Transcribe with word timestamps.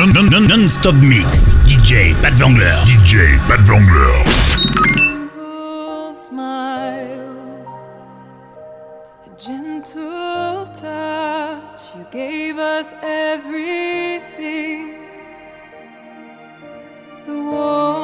Non-stop 0.00 0.30
non, 0.30 0.46
non, 0.48 0.68
stop 0.70 0.94
mix. 1.02 1.54
DJ 1.66 2.14
Pat 2.22 2.32
Vangler. 2.38 2.82
DJ 2.86 3.38
Pat 3.46 3.60
Vangler. 3.66 4.24
gentle 9.36 10.66
touch, 10.74 11.94
you 11.96 12.06
gave 12.10 12.56
us 12.56 12.94
everything. 13.02 14.94
The 17.26 17.34
war. 17.34 17.99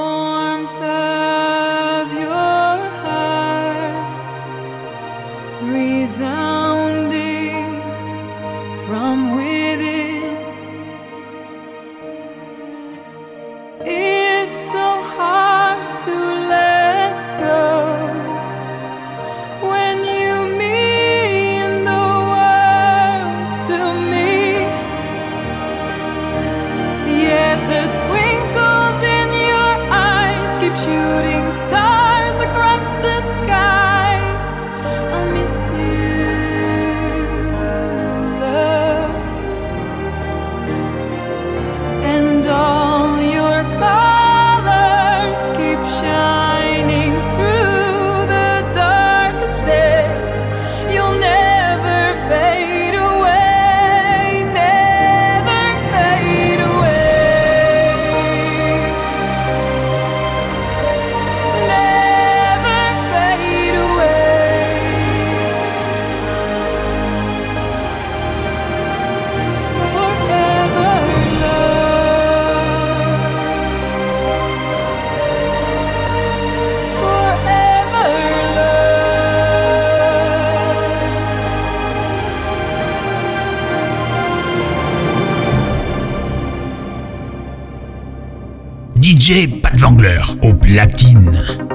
platine. 90.67 91.66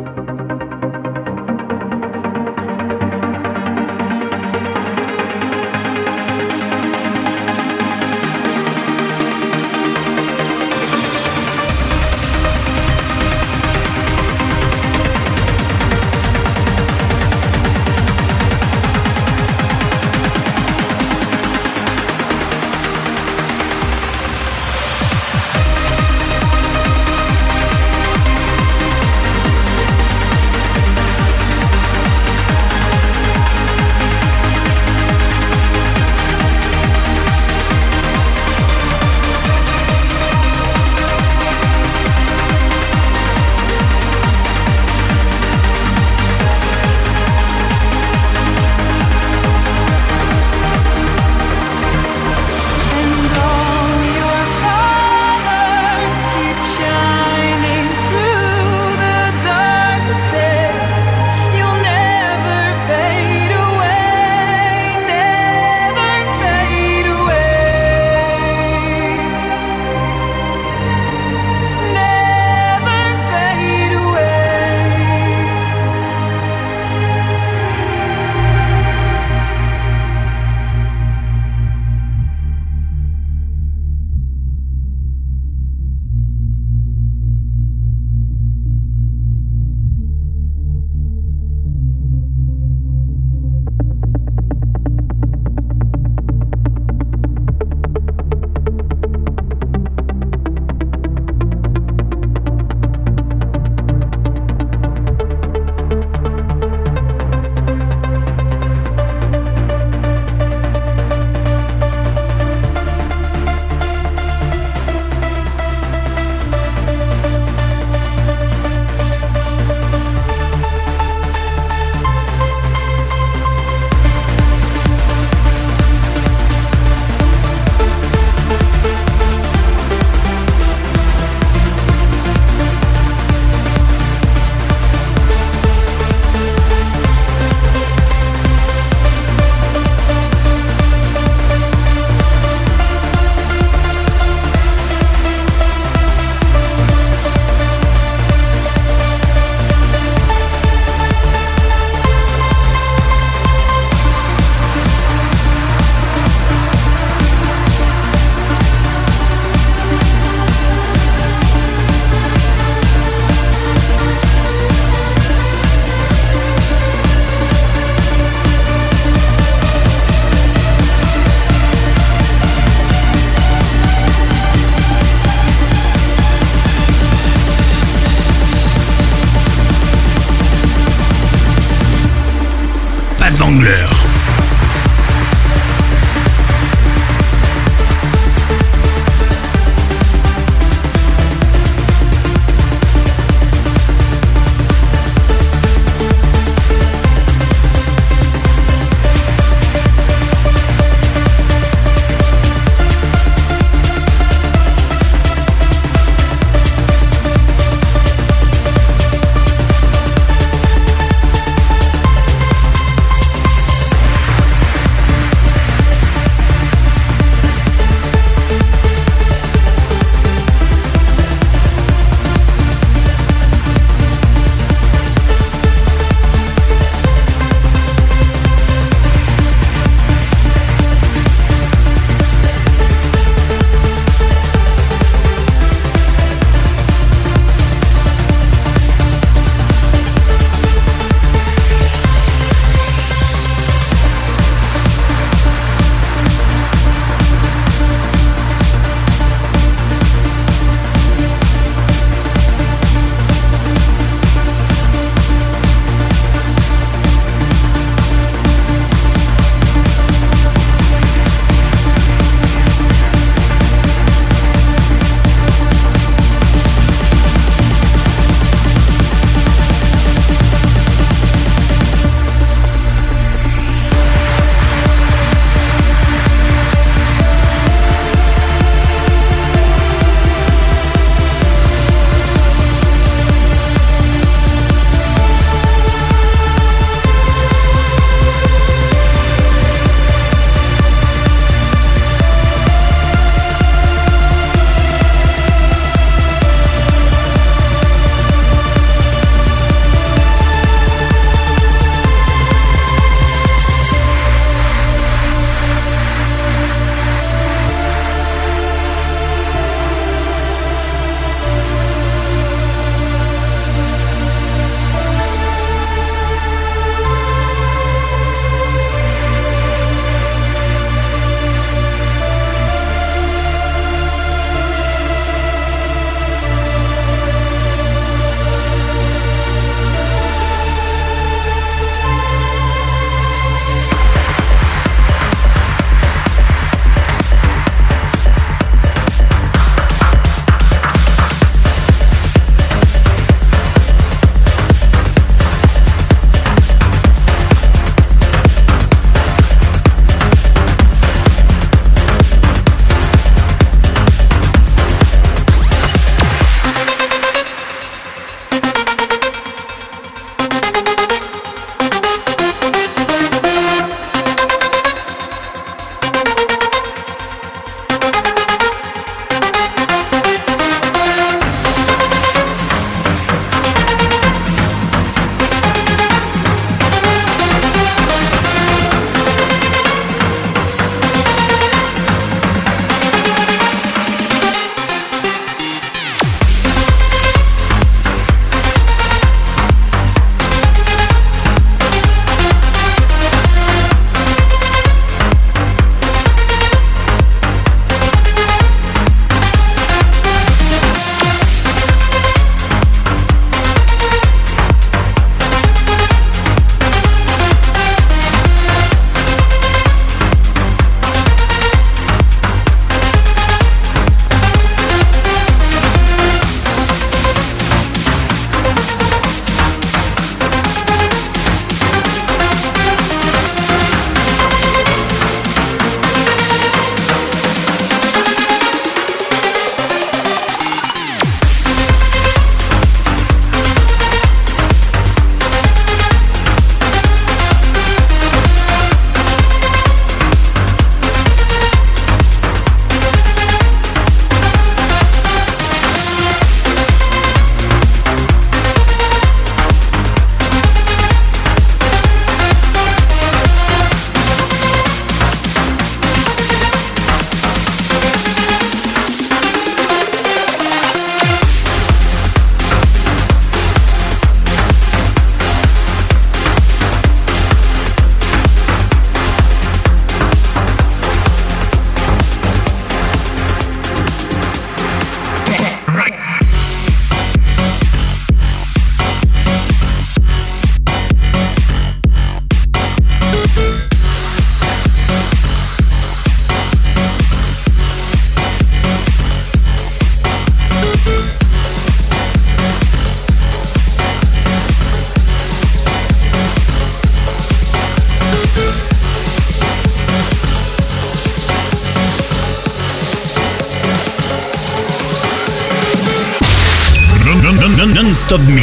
Non-stop 508.31 508.49
mix. 508.53 508.60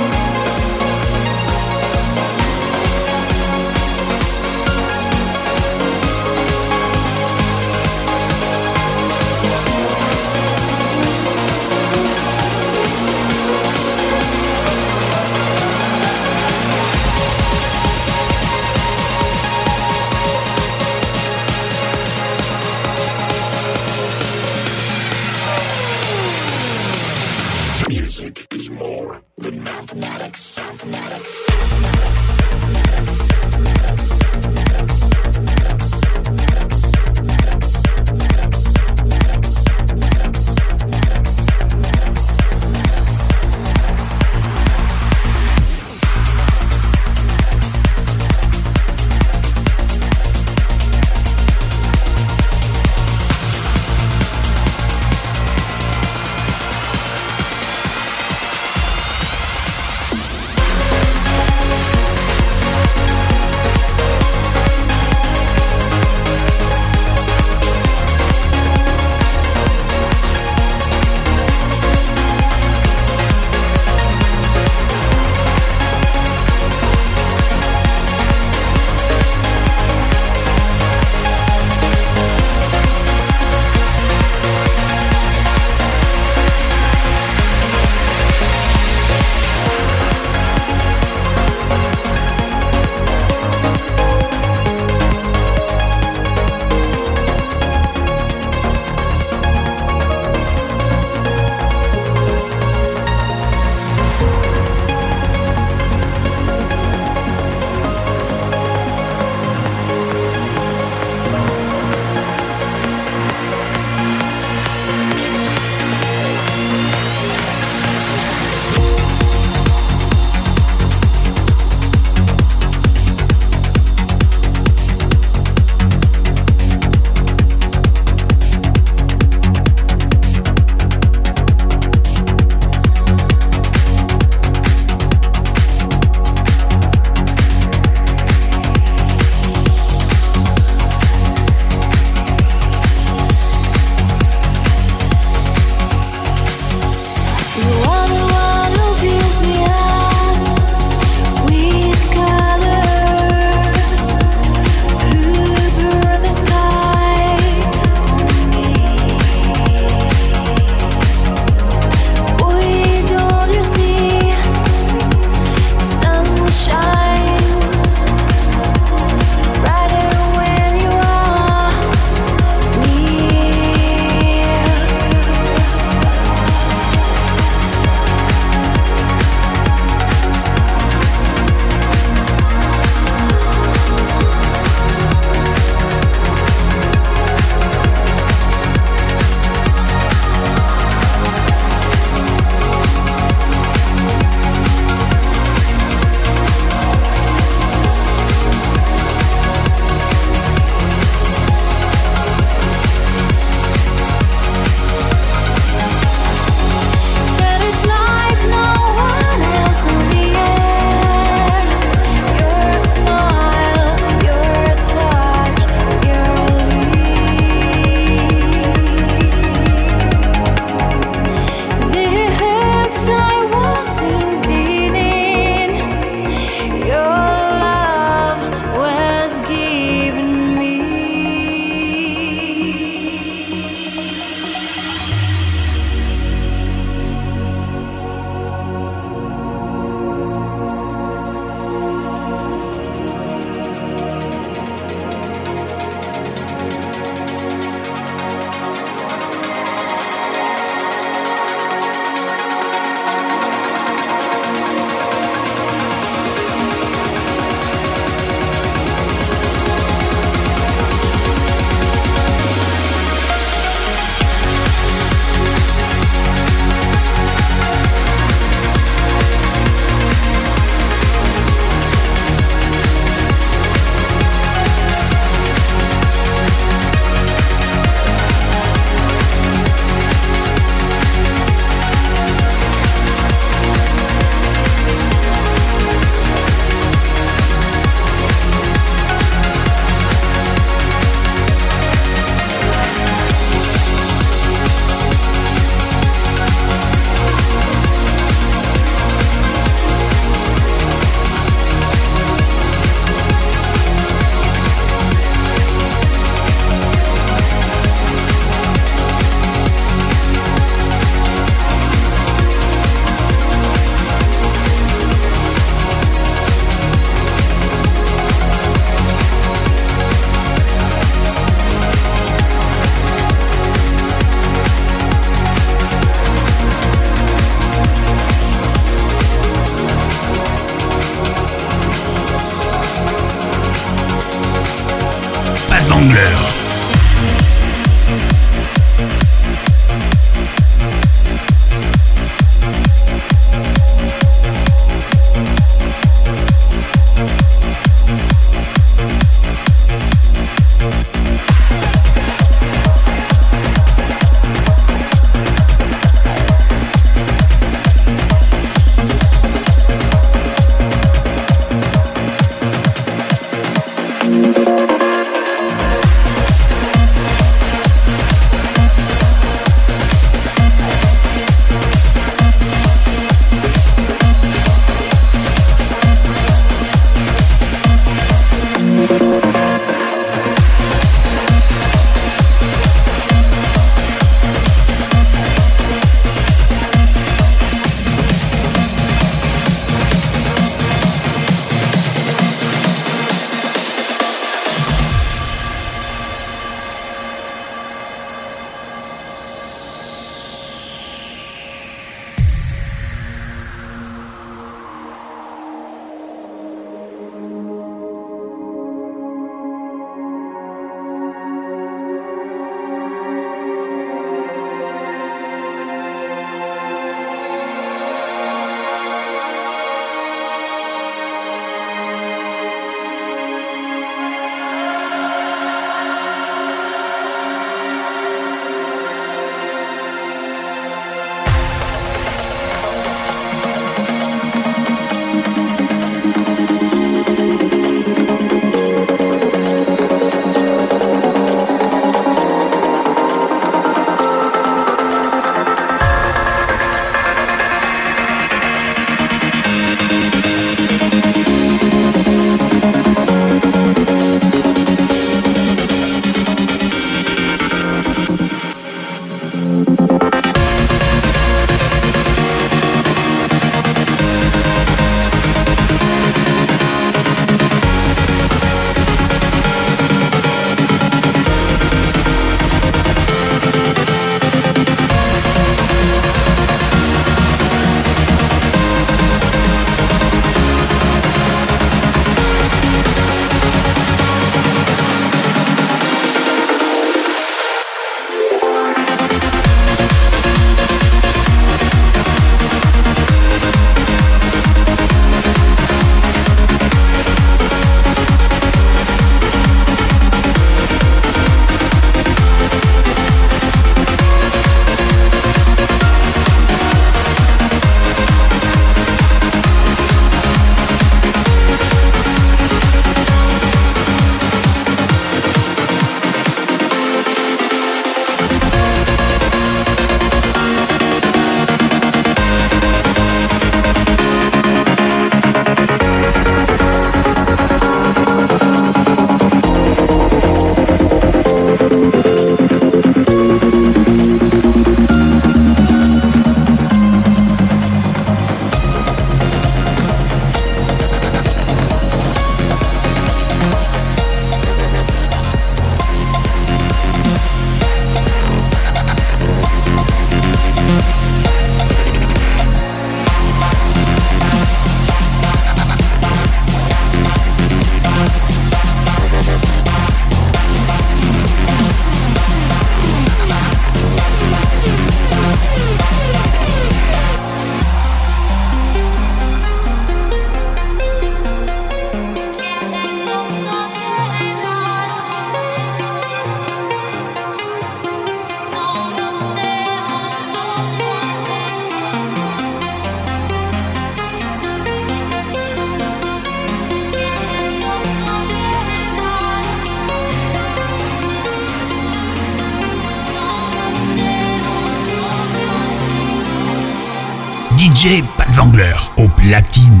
DJ 598.01 598.23
Pat 598.35 598.47
Wangler 598.57 598.95
au 599.17 599.27
platine. 599.27 600.00